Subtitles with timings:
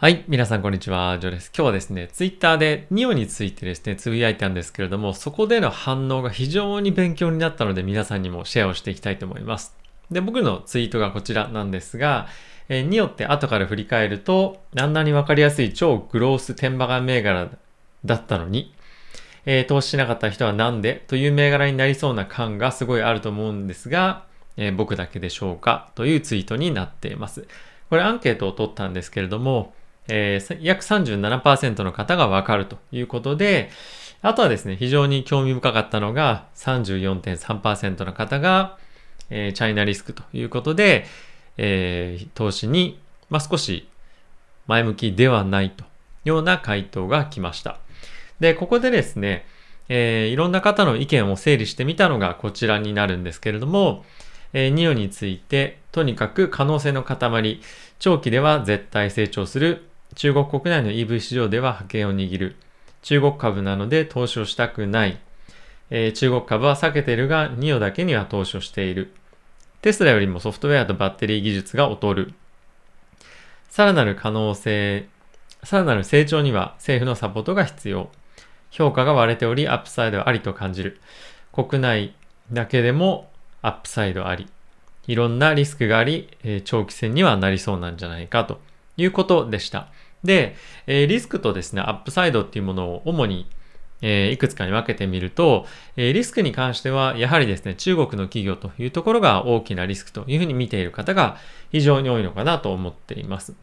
[0.00, 0.24] はい。
[0.28, 1.18] 皆さん、こんにちは。
[1.18, 1.50] ジョーです。
[1.52, 9.76] 今日はですね、ツイッターでニオについてですね、つぶやいたんですけれども、そこでの反応が非常に勉強になったので、皆さんにもシェアをしていきたいと思います。
[10.08, 12.28] で、僕のツイートがこちらなんですが、
[12.68, 17.50] えー、ニオって後から振り返ると、あんなにわかりやすい超グロース天馬が銘柄
[18.04, 18.72] だったのに、
[19.46, 24.26] えー、投資しなかった人はなんでという銘柄になりそうな感がすごいあると思うんですが、
[24.56, 27.48] えー、僕だけでしょうかというツイートになっています。
[27.90, 29.74] これアンケートを取ったんですけれども、
[30.08, 33.70] え、約37%の方がわかるということで、
[34.20, 38.78] あとはですね、非常に興味深かったのが34.3%の方が、
[39.30, 41.06] えー、チャイナリスクということで、
[41.56, 42.98] えー、投資に、
[43.30, 43.88] まあ、少し
[44.66, 45.86] 前向きではないとい
[46.26, 47.78] うような回答が来ました。
[48.40, 49.46] で、ここでですね、
[49.88, 54.04] えー、いろんな方の意見を整理してみたのがこちらになるんですけれども、
[54.52, 57.60] えー、ニオについて、とにかく可能性の塊、
[57.98, 62.56] 長期では絶対成長する中国国内の EV 市場では覇権を握る。
[63.02, 65.20] 中国株なので投資をしたくない。
[65.90, 69.12] えー、中国株は避けているが、ニオだけには投資をしている。
[69.80, 72.34] テスラよりもソフトウェアとバッテリー技術が劣る。
[73.70, 75.08] さらなる可能性、
[75.62, 78.10] さらなる成長には政府のサポートが必要。
[78.70, 81.00] 評価が割れており、アップサイドありと感じる。
[81.52, 82.14] 国内
[82.52, 83.30] だけでも
[83.62, 84.48] アップサイドあり。
[85.06, 88.60] いろんなリスクがあり、えー、長期戦にはなりそうなんじゃないかと
[88.98, 89.88] いうことでした。
[90.22, 93.46] で、え、リスクとですね、アップサイドっていうものを主に、
[94.02, 101.38] え、いくつかに分けてみると、え、リスクに関しては、やはりですね、中国の企業というところが大きなリスクというふうに見ている方が
[101.72, 103.54] 非常に多いのかなと思っています。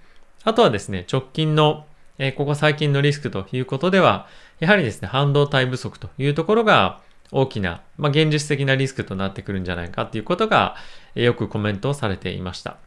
[0.44, 1.86] あとはですね、直近の、
[2.18, 4.28] えここ最近のリスクということでは、
[4.60, 10.76] やはりですね、半導体不足というところが大きな、まあ、現実的なリスクとなってくるんじゃないかということが、
[11.16, 12.78] えよくコメントをされていました。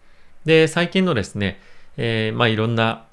[0.44, 1.60] で、最近のですね、
[1.98, 3.04] えー、まあいろんな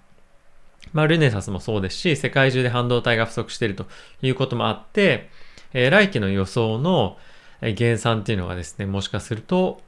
[0.94, 3.86] まあ、ルネサスもそうですし、世界中で半導体が不足していると
[4.22, 5.30] いうこともあって、
[5.74, 7.18] えー、来期の予想の
[7.76, 9.82] 減産っていうのがですね、もしかすると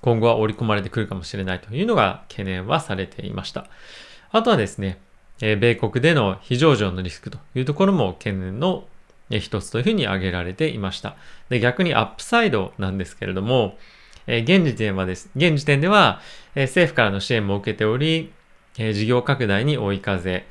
[0.00, 3.66] 今後は織り込まれてくるかもしれないというのが懸念はされていました。
[4.30, 5.00] あとはですね、
[5.40, 8.84] え、米国での非上場のリスクというところも懸念の
[9.30, 11.16] 一つというふうに挙げられていました。
[11.48, 13.76] で逆にアップサイドなんですけれども、
[14.26, 16.20] え、現時点はです、現時点では、
[16.54, 18.32] え、政府からの支援も受けており、
[18.78, 20.46] え、事業拡大に追い風、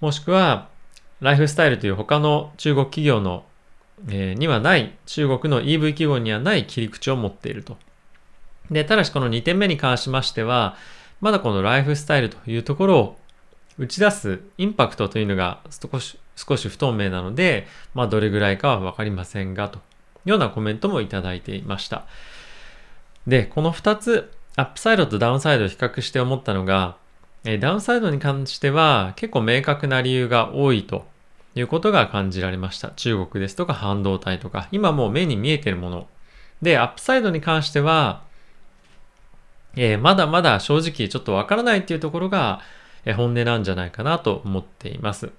[0.00, 0.68] もしくは、
[1.20, 3.44] ライフスタイルという他の中国企業の、
[4.08, 7.76] え、にはない、中国の EV 企業にはない切り口を持っていると。
[8.70, 10.76] で、ただしこの2点目に関しましては、
[11.20, 13.18] まだこのライフスタイルというところを
[13.78, 19.80] 打ち出すインパクトというのが少し少し不透明なので、まあどれぐらいかはわかりませんが、とい
[20.26, 22.04] うようなコメントもいただいていました。
[23.26, 26.96] で、この2つ、アップサイドとダウンサイドを比較して思ったのが、
[27.44, 31.06] えダウンサイドに関しては結構明確な理由が多いと
[31.54, 32.90] いうことが感じられました。
[32.90, 36.08] 中国ですとか半導体とか、今もう目に見えてるもの。
[36.62, 38.22] で、アップサイドに関しては、
[39.76, 42.60] えー、まだまだ正直ちょっとわからないっていうところが、
[43.04, 45.30] え本音なんじゃないかなと思っています。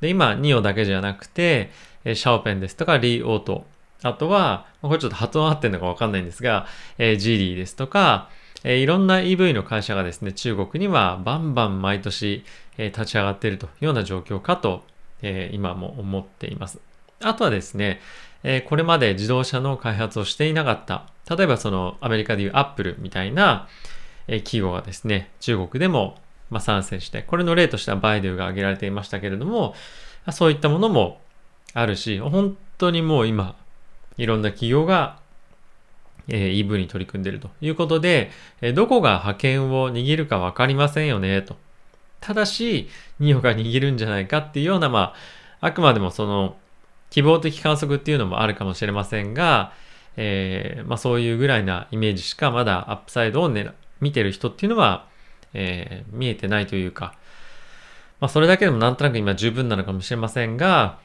[0.00, 1.70] で、今、ニオだけじゃなくて、
[2.04, 3.66] えシャオペンですとか、リーオート、
[4.02, 6.66] あとは、これちょっと発音合ってるのかわかんないんですが、
[6.98, 8.28] えー、ジリーですとか、
[8.64, 12.44] えいろんな EV の会社がですね、中国にはバンバン毎年、
[12.78, 14.84] え立ち上がっているというような状況かと、
[15.22, 16.80] え今も思っています。
[17.22, 18.00] あとはですね、
[18.42, 23.68] えこれまで自動車の開発をしていなかった、例えばそのアメリカでいうアップルみたいな、
[24.26, 26.18] え企業がですね、中国でも、
[26.50, 29.74] ま参戦して、これの例としてはバイデュが挙げられていましたけれども、
[30.32, 31.20] そういったものも
[31.72, 33.54] あるし、本当にもう今、
[34.16, 35.18] いろんな企業が
[36.28, 41.56] え EV に取り組んでいるということで、えどこが覇権を握るかわかりませんよね、と。
[42.20, 42.88] ただし、
[43.20, 45.14] ニオが握るんじゃないかっていうような、ま
[45.60, 46.56] あ、あくまでもその、
[47.10, 49.72] 希望的観測っていうのもあるかもしれませんが、
[50.16, 55.06] えー、まあそういうぐらいなイメージしかまだアップサイドを、ね、見てる人っていうのは、
[55.54, 57.14] えー、見えてないというか、
[58.18, 60.98] まあそれだけでもなんとなく今十分なのかもしれませんが、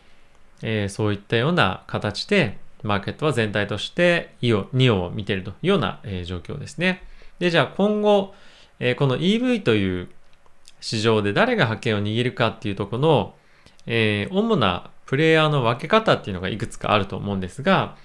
[0.63, 7.04] えー、そういったような形で、マーケットは全体としてイオ、ニオを見ているというような、えー、状況ですね。
[7.39, 8.33] で、じゃあ今後、
[8.80, 10.10] えー、この EV という
[10.80, 13.36] 市場で誰が覇権を握るかっていうとこの、
[13.86, 17.98] えー、主なプレイヤーの分け方っていうのがいくつかあると思うんですが、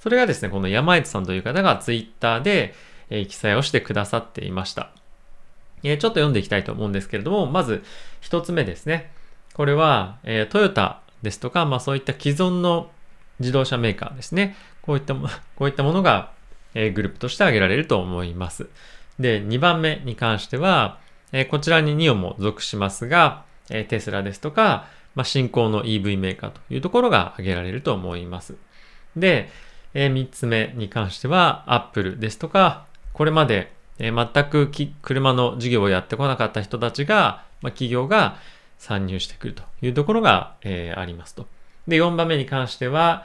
[0.00, 2.74] それがですね、この山市さんという方がツイッターで、
[3.10, 4.90] え、記載をしてくださっていました。
[5.82, 7.82] え、ちょっと読んでいきたいと思うんですけれども、まず
[8.20, 9.10] 一つ目ですね。
[9.54, 12.90] これは、え、トヨタですとか、まあそういった既存の
[13.40, 14.56] 自動車メーカーですね。
[14.82, 16.32] こういったも、 こういったものが、
[16.74, 18.68] えー、グループとして挙げられると思います。
[19.18, 20.98] で、2番目に関しては、
[21.32, 28.54] えこちらにニオも属しますが、えテスラですとか、まあ、新興の EV メーカーというところが挙げられると思います。
[29.16, 29.50] で、
[29.94, 34.70] えー、3つ目に関しては、Apple ですとか、これまで、えー、全く
[35.02, 38.36] 車の事業をやってこなかった人たちが、まあ、企業が
[38.78, 41.46] 参入してくるというところが、えー、ありますと。
[41.88, 43.24] で、4番目に関しては、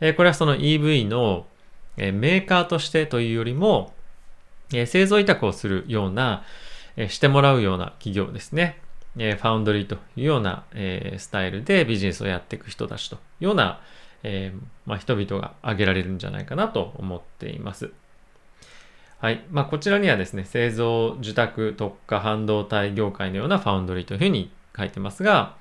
[0.00, 1.46] え、これはその EV の、
[1.96, 3.92] え、メーカーとしてというよりも、
[4.72, 6.44] え、製造委託をするような、
[6.96, 8.78] え、してもらうような企業ですね。
[9.18, 13.80] え、ファウンドリーというような、え、スタイルでビジネスをやっていく人たちというような、
[14.22, 14.52] え、
[14.86, 17.90] まあ、人々が挙げられるんじゃないかなと思っています。
[19.18, 19.42] はい。
[19.50, 25.56] まあ、こちらにはですね、製造、受託、特化、半導体業界のようなファウンドリーというふうに書いてますが、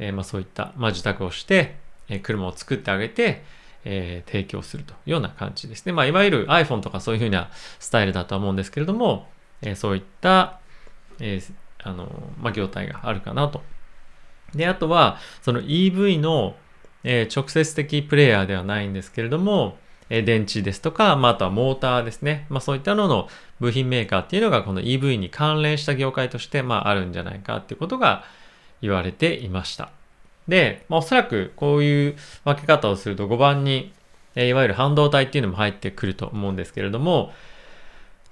[0.00, 1.76] えー、まあ、そういった、まあ、受託をして、
[2.08, 3.44] えー、車を作ってあげて、
[3.84, 5.92] えー、提供するというような感じですね。
[5.92, 9.28] まあ、いわゆる iPhone とかそういうふうなスタイルだとは思うんですけれども、
[9.62, 10.58] えそういった、
[11.20, 11.40] え
[11.82, 12.10] あの、
[12.40, 13.62] まあ、業態があるかなと。
[14.54, 16.56] で、あとは、その EV の
[17.04, 19.78] え、直接的プレイヤーではないんですけれども、
[20.10, 22.46] え、電池ですとか、まあ、あとはモーターですね。
[22.48, 23.28] まあ、そういったのの
[23.60, 28.24] 部品メーカーっていうのがこの EV に関連した業界として、まあ、あるんじゃないかっていうことが
[28.82, 29.90] 言われていました。
[30.48, 33.92] で、まあ、おそらくこういう分け方をすると5番に、
[34.34, 37.32] えー、いわゆる半導体っていうのも入ってくると思うんですけれども、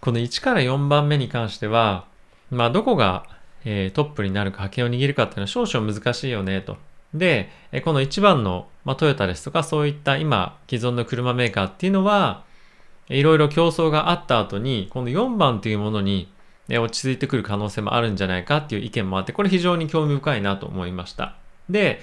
[0.00, 2.06] この1から4番目に関しては、
[2.50, 3.26] まあ、どこが、
[3.64, 6.76] えー、トップになるか、覇権を握るかっていうのは少々難しいよね、と
[7.14, 7.50] で、
[7.84, 12.44] この一番の、まあ、トヨタですとか、そういった今、既存の車メーカーっていうのは、
[13.08, 16.30] いろいろ競争があった後に、この4番というものに、
[16.68, 21.34] 落ち着いてくる可能性もあるんじゃないかっていう意見もあって、これ非常に興味深いなと思いました。
[21.70, 22.00] で、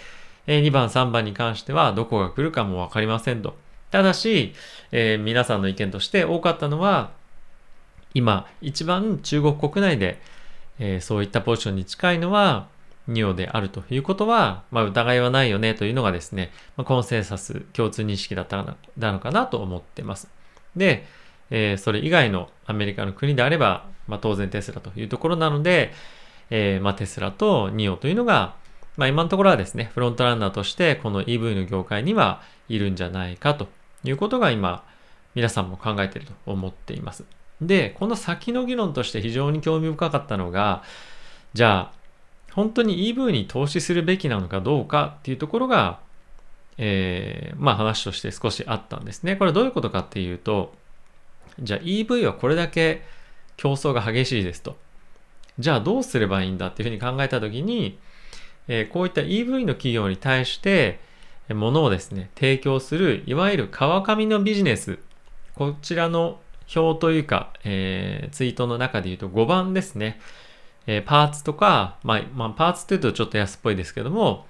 [0.47, 3.55] 2番、3番に関しては、どこが来るかもわかりませんと。
[3.91, 4.53] ただし、
[4.91, 7.11] えー、皆さんの意見として多かったのは、
[8.13, 10.19] 今、一番中国国内で、
[10.79, 12.67] えー、そういったポジションに近いのは、
[13.07, 18.57] 尿であるということは、まあ、疑いはないよねというのがですね、コンセンサス共通認識だった
[18.97, 20.27] のかなと思ってます。
[20.75, 21.05] で、
[21.51, 25.93] えー、それ以外のアメリカの国であれば、まあ、当然テスラというところなので、
[26.49, 28.55] えー、まあ、テスラとニオというのが、
[28.97, 33.67] まあ、今のところはですね、フロントランナーとしてこの EV の業界にはいるんじゃないかと
[34.03, 34.83] いうことが今、
[35.33, 37.25] 皆さんも考えていると思っています。
[37.61, 40.83] で、この先の議論として非常に興味深かったのが、
[41.53, 41.95] じゃあ、
[42.53, 45.99] 本当に EV に投資するべきなのかどうかっていうところが、
[46.77, 49.35] えー、まあ話として少しあったんですね。
[49.35, 50.73] これどういうことかっていうと、
[51.59, 53.03] じゃあ EV はこれだけ
[53.57, 54.77] 競争が激しいですと。
[55.57, 57.97] じゃあどうすればいいんだっていうふうに考えたときに、
[58.67, 60.99] えー、こういった EV の企業に対して、
[61.49, 64.97] 物をですね、提供する、いわゆる川上のビジネス、
[65.53, 66.39] こちらの
[66.75, 70.19] 表というか、えー、ツイートの中で言うと5番ですね。
[70.87, 74.45] えー、パーツとか、まあ、まあ、パーツって言うとちょっと安っぽいですけども、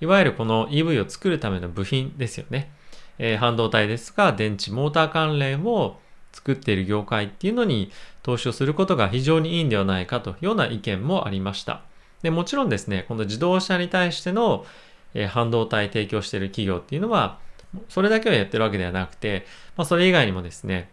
[0.00, 2.70] いわゆるこの EV を作るための部品ですよね。
[3.18, 6.00] えー、半導体ですとか、電池、モーター関連を
[6.32, 7.90] 作っている業界っていうのに
[8.22, 11.82] 投資をすることが非常にいいんではないかというような意見もありました。
[12.22, 14.66] でもちろんですね、この自動車に対しての、
[15.14, 17.38] え、半導体提供している企業っていうのは、
[17.88, 19.46] それだけをやってるわけではなくて、
[19.76, 20.90] まあ、それ以外にもですね、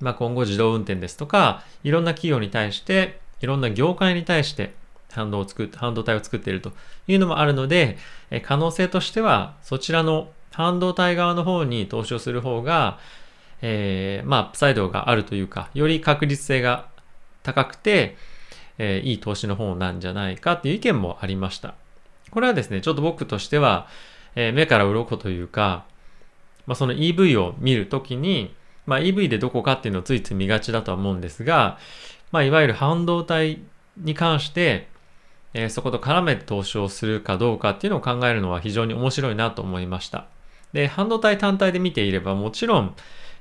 [0.00, 4.74] まあ、今後自動運転ですとか、いろんな企業に対して、いろんな業界に対して
[5.12, 6.72] 半導を作、半導体を作っていると
[7.08, 7.98] いうのもあるので、
[8.30, 12.98] え可能性としては、そちらの半導体側の方に投資をする方が、
[13.62, 16.88] えー、まあ、アップサイドがあるというか、より確実性が
[17.42, 18.16] 高くて、
[18.78, 21.74] えー、いい投資の方なんじゃないかっていう意見もありました。
[22.30, 23.88] これはですね、ちょっと僕としては、
[24.34, 25.84] えー、目から鱗というか、
[26.66, 28.54] まあ、その EV を見るときに、
[28.86, 31.78] まあ、EV でどこかっていうのをついつい見がちだとは思うんですが、
[32.32, 33.60] まあ、いわゆる半導体
[33.96, 34.88] に関して、
[35.54, 40.26] えー、そこと絡めて投資をするかどうかっていうのを考えるのは非常に面白いなと思いました。
[40.72, 42.94] で、半導体単体で見ていればもちろん、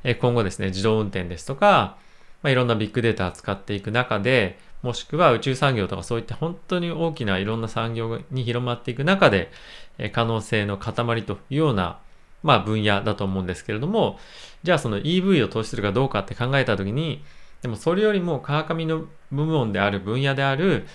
[0.05, 1.97] え、今後ですね、自動運転ですとか、
[2.43, 9.51] まあ、いろんなビッグデータを使っていく中で、もしくは宇宙産業とかそういった本当に大きないろんな産業に広まっていく中で、
[9.97, 11.97] え、可能性の塊というような、
[12.43, 14.19] まあ分野だと思うんですけれども、
[14.62, 17.24] じゃあその EV を投資するかどうかって考えたときに、
[17.63, 20.85] でもそれよりも川上の部門である分野である、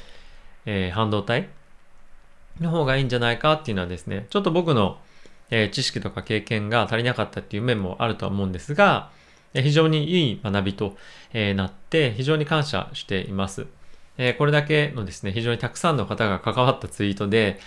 [0.66, 1.48] えー、半導体
[2.60, 5.00] の方がいいんじゃないかっていうのはですね、ちょっと僕の、
[5.50, 9.11] え、知識とか経験が足りなかったっていう面もあるとは思うんですが、
[9.54, 10.97] え非常にいい学びと、
[11.33, 13.66] えなって非常に感謝しています。
[14.19, 17.59] えこれだけのですね、非常にたくさんの方が関わったツイートで、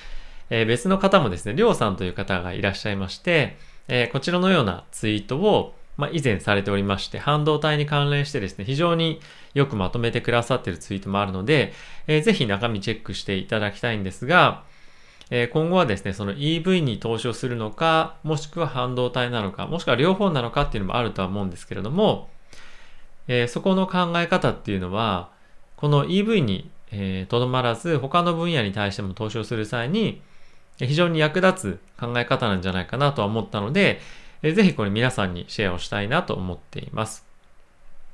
[0.49, 9.19] え別の方もですね、りょうさんという方がいらっしゃいまして、えこちらのようなツイートを、まあ、以前されておりまして、半導体に関連してですね、非常に
[9.53, 11.73] よくまとめてくださっているツイートもあるので、
[12.07, 14.63] えー、ぜひ中身チェックしていただきたいんですが、
[15.35, 22.29] え、今後はですね、その EV に投資をするのか、もしくは半導体なのか、もしくは両方なのかっていうのもあるとは思うんですけれども、
[23.27, 25.31] え、そこの考え方っていうのは、
[25.75, 26.69] この EV に
[27.29, 30.21] とど、まらず、他の分野に対しても投資をする際に、
[30.77, 34.01] 非常に役立つ考え方なんじゃないかなとは思ったので、
[34.43, 37.25] えぜひこれ皆さんにシェアをしたいなと思っています。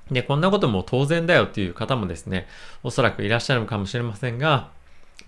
[0.09, 2.47] で、こんなことも当然だよっていう方もですね、
[2.81, 4.69] おそらくいらっしゃるかもしれませんが、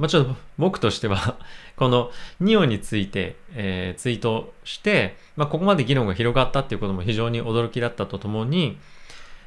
[0.02, 1.38] まあ、ちょっと僕としては
[1.78, 8.80] このニオについて、えー、ツイートして、まあ、ここまで議論が広がったっていうことも非常に驚きだったとともに、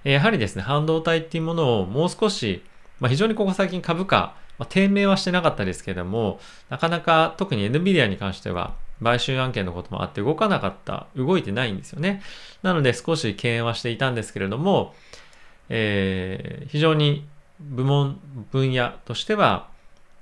[0.04, 2.62] やはりですね、半導体っていうものをもう少し、
[3.00, 12.23] まあ、非常にここ最近株価、まあ、低迷はしてなかったですけれども、なかなか特に NVIDIA に関しては、買収案件のこともあって動かなかった、動いてないんですよね。
[12.62, 14.94] なので少し敬遠はしていたんですけれども、
[15.68, 17.26] えー、非常に
[17.58, 18.20] 部門、
[18.52, 19.74] 分野としては、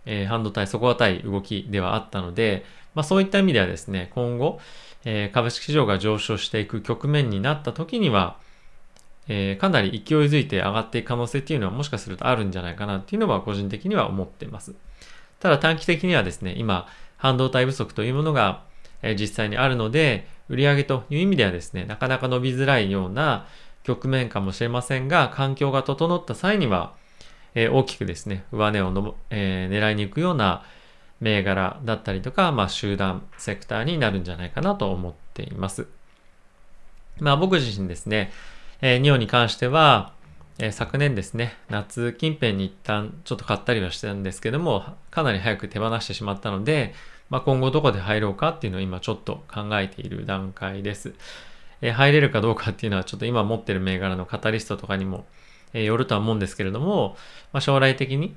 [0.07, 4.61] えー、半導体底堅い動きではあったので、まあそういった意味ではですね、今後、
[5.05, 8.37] えー、株式市場が上昇していく局面になった時には、
[9.29, 14.75] えー、かなり勢いづいて上がっていく可能性っていうのはもしかするとあるんじゃないかなっていうのは個人的には思っています。
[15.41, 18.63] ただ短期的にはですね、今、半導体不足というものが、
[19.03, 23.47] え実際にあるので、売り上げという意味ではですね、なかなか伸びづらいような
[23.83, 26.95] 局面かもしれませんが、環境が整った際には、
[27.55, 30.65] え大きくですね、上値をの、えー、狙いに行くような
[31.21, 35.87] 銘柄だったりとか、まあ、集団セクターになるんじゃないかなと思っています。
[37.21, 38.33] まあ僕自身ですね、
[38.81, 40.13] えー、ニオに関しては、
[40.59, 46.95] えー、昨年ですね、夏近辺に一旦ちょっと買ったりはしてたんですけども、かなり早く手放してしまったので、
[47.31, 51.15] まあ、今後どこで入ろうかっていうのを今ちょっと考えている段階です。
[51.81, 55.25] え、入れるかどうかっていうのはちょっと今持ってる銘柄のカタリストとかにも、
[55.75, 57.17] え、よるとは思うんですけれども、
[57.53, 58.35] まあ、将来的に、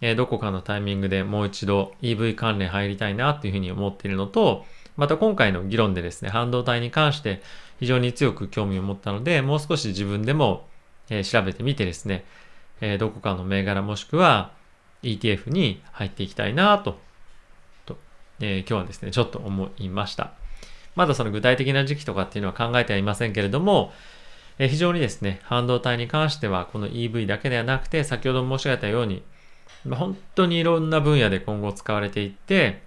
[0.00, 4.64] え、どこかのタイミングでもう一度 EV 関連入りたいなっていうふうに思っているのと、
[4.96, 7.42] また今回の議論でですね、半導体に関して
[7.80, 10.66] 非常に強く興味を持ったので、もう少し自分でも、
[11.10, 12.24] え、調べてみてですね、
[12.80, 14.52] え、どこかの銘柄もしくは
[15.02, 16.98] ETF に入っていきたいなと
[18.40, 20.32] えー、今日はですね、ちょっと思いました。
[20.94, 23.92] まだその具体的な時期とかっていうのは考えてはいませんけれども、
[24.58, 29.22] え、非常にですね、半導体に関してはこの EV だけではなくて、先ほど申し上げたように、
[29.90, 32.82] 本当にいろんな分野で今後使われていって、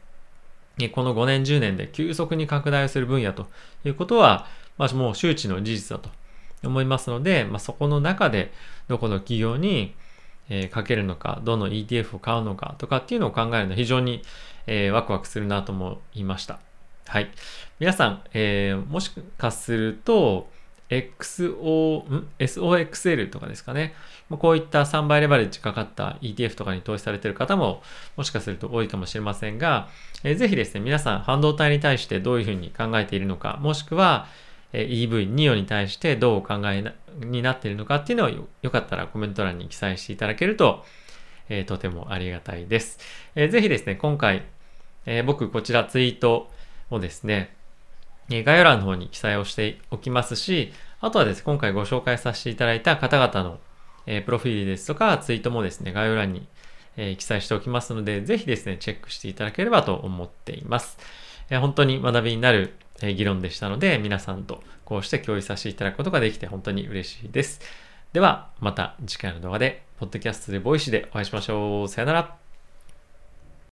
[0.92, 3.48] この5年10年で急速に拡大する分野と
[3.84, 4.48] いうことは、
[4.78, 6.10] まあ、もう周知の事実だと
[6.68, 8.52] 思いますので、まあ、そこの中で
[8.88, 9.96] どこの企業に、
[10.50, 14.22] え、かけるのか、どの ETF を買うのかとかっていうのを考えるのは非常に、
[14.66, 16.60] えー、ワクワクするなと思いました。
[17.08, 17.30] はい。
[17.80, 20.50] 皆さん、えー、もしかすると、
[20.90, 23.94] XO、ん ?SOXL とかですかね。
[24.30, 27.82] こういった3倍レバレッジかかった ETF とかに投資されている方も
[28.18, 29.88] もしかすると多いかもしれませんが、
[30.24, 34.28] えー、ぜひですね、皆さん半導体に対してどういうふうに考えているのか、もしくは、
[34.74, 36.84] え EV、NIO に対してどうお考え
[37.22, 40.86] になっているのかっていうのをよかったらコメント欄に記載していただけると、
[41.50, 43.00] えー、とてもありがたいです。
[43.36, 44.44] えー、ぜひですね、今回、
[45.06, 46.50] えー、僕こちらツイート
[46.90, 47.57] をですね、
[48.30, 53.60] 概要欄の方に記載をしておきますし、あとはですね、今回ご紹介させていただいた方々の、
[54.06, 56.48] え、プロフィールですとか、ツイートもですね、概要欄に、
[56.98, 60.98] え、記載しておきますので、ぜひですね、チェックしていただければと思っています。
[61.50, 67.62] え、本当に学びになる、え議論でしたので、皆さんとこうして共有させていただくことができて本当に嬉しいです。
[68.12, 71.88] では、また次回の動画で、ポッドキャストで Voicy でお会いしましょう。
[71.88, 72.47] さよなら。